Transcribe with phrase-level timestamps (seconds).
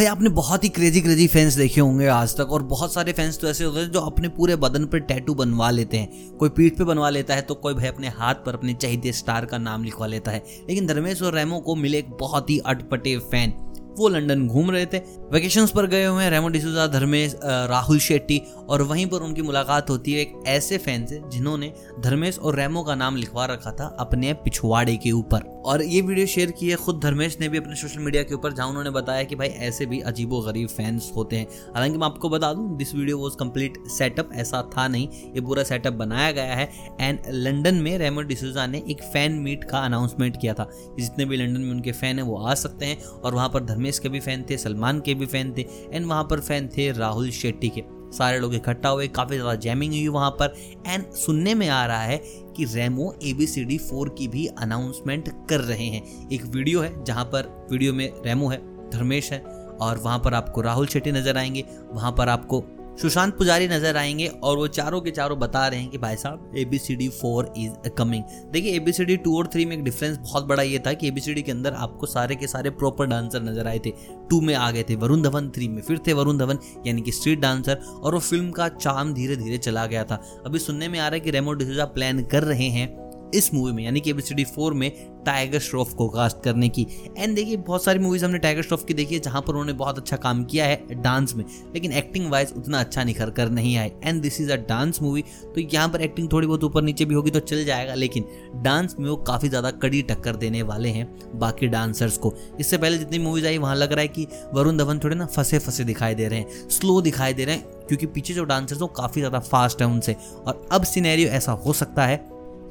[0.00, 3.38] भाई, आपने बहुत ही क्रेजी क्रेजी फैंस देखे होंगे आज तक, और बहुत सारे फैंस
[3.38, 6.78] तो ऐसे होते हैं जो अपने पूरे बदन पर टैटू बनवा लेते हैं। कोई पीठ
[6.78, 9.84] पे बनवा लेता है तो कोई भाई अपने हाथ पर, अपने चाहिए स्टार का नाम
[9.84, 13.52] लिखवा लेता है। लेकिन धर्मेश और रैमो को मिले एक बहुत ही अटपटे फ़ैन
[13.98, 14.98] वो लंदन घूम रहे थे
[15.32, 19.90] वेकेशन पर गए हुए हैं रेमो डिसूजा धर्मेश राहुल शेट्टी और वहीं पर उनकी मुलाकात
[19.90, 23.86] होती है एक ऐसे फ़ैन से जिन्होंने धर्मेश और रेमो का नाम लिखवा रखा था
[24.00, 27.76] अपने पिछवाड़े के ऊपर। और ये वीडियो शेयर की है खुद धर्मेश ने भी अपने
[27.76, 31.36] सोशल मीडिया के ऊपर, जहाँ उन्होंने बताया कि भाई ऐसे भी अजीबो गरीब फैंस होते
[31.36, 35.40] हैं। हालाँकि मैं आपको बता दूँ this video was complete setup ऐसा था नहीं, ये
[35.40, 36.68] पूरा सेटअप बनाया गया है।
[37.00, 41.36] एंड लंडन में रेमो डिसूजा ने एक फ़ैन मीट का अनाउंसमेंट किया था। जितने भी
[41.36, 44.20] लंडन में उनके फ़ैन है, वो आ सकते हैं। और वहाँ पर धर्मेश के भी
[44.20, 47.84] फ़ैन थे, सलमान के भी फ़ैन थे एंड वहाँ पर फ़ैन थे राहुल शेट्टी के।
[48.10, 50.54] सारे लोग इकट्ठा हुए, काफ़ी ज़्यादा जैमिंग हुई वहाँ पर।
[50.86, 52.16] एंड सुनने में आ रहा है
[52.56, 56.80] कि Remo A B C D four की भी अनाउंसमेंट कर रहे हैं। एक वीडियो
[56.80, 58.58] है जहाँ पर वीडियो में रेमो है,
[58.90, 59.38] धर्मेश है,
[59.80, 62.64] और वहाँ पर आपको राहुल शेट्टी नज़र आएँगे। वहाँ पर आपको
[62.96, 66.52] सुशांत पुजारी नज़र आएँगे और वो चारों के चारों बता रहे हैं कि भाई साहब
[66.56, 69.64] A B C D four is coming देखिए A B C D two और थ्री
[69.64, 72.06] में एक डिफरेंस बहुत बड़ा ये था कि ए बी सी डी के अंदर आपको
[72.06, 73.90] सारे के सारे प्रॉपर डांसर नज़र आए थे।
[74.30, 77.12] टू में आ गए थे वरुण धवन थ्री में फिर थे वरुण धवन, यानी कि
[77.12, 80.98] स्ट्रीट डांसर और वो फ़िल्म का चाम धीरे धीरे चला गया था। अभी सुनने में
[80.98, 82.88] आ रहा है कि रेमो डिसूजा प्लान कर रहे हैं
[83.30, 84.90] इस मूवी में, यानी कि एबीसीडी फोर में
[85.26, 88.94] टाइगर श्रॉफ को कास्ट करने की। एंड देखिए, बहुत सारी मूवीज़ हमने टाइगर श्रॉफ की
[88.94, 92.52] देखी है, जहाँ पर उन्होंने बहुत अच्छा काम किया है डांस में। लेकिन एक्टिंग वाइज
[92.56, 96.00] उतना अच्छा निखर कर नहीं आए and this is a dance movie तो यहाँ पर
[96.00, 98.24] एक्टिंग थोड़ी बहुत ऊपर नीचे भी होगी तो चल जाएगा, लेकिन
[98.62, 102.98] डांस में वो काफ़ी ज़्यादा कड़ी टक्कर देने वाले हैं बाकी डांसर्स को। इससे पहले
[102.98, 106.14] जितनी मूवीज़ आई, वहाँ लग रहा है कि वरुण धवन थोड़े ना फंसे फंसे दिखाई
[106.14, 109.38] दे रहे हैं स्लो दिखाई दे रहे हैं, क्योंकि पीछे जो डांसर्स वो काफ़ी ज़्यादा
[109.40, 112.16] फास्ट है उनसे। और अब सिनेरियो ऐसा हो सकता है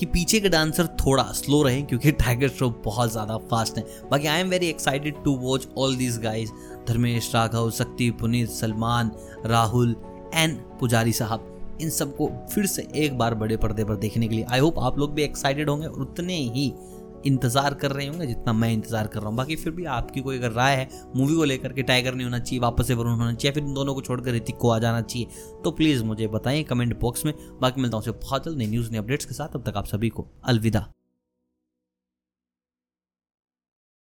[0.00, 4.26] कि पीछे के डांसर थोड़ा स्लो रहे, क्योंकि टाइगर श्रॉफ बहुत ज़्यादा फास्ट है। बाकी
[4.26, 6.50] I am very excited to watch all these guys
[6.88, 9.10] Dharmesh Raghav Shakti Punit Salman
[9.46, 9.94] Rahul
[10.34, 14.44] and पुजारी साहब। इन सबको फिर से एक बार बड़े पर्दे पर देखने के लिए।
[14.44, 16.72] आई होप आप लोग भी एक्साइटेड होंगे और उतने ही
[17.28, 20.38] इंतज़ार कर रहे होंगे, जितना मैं इंतज़ार कर रहा हूँ। बाकी फिर भी आपकी कोई
[20.38, 23.32] अगर राय है मूवी को लेकर के टाइगर नहीं होना चाहिए, वापस से वरुण होना
[23.32, 25.28] चाहिए फिर इन दोनों को छोड़कर ऋतिक को आ जाना चाहिए
[25.64, 28.98] तो प्लीज़ मुझे बताएँ कमेंट बॉक्स में। बाकी मिलता हूँ बहुत जल्द नई न्यूज़ नई
[28.98, 30.88] अपडेट्स के साथ। अब तक आप सभी को अलविदा।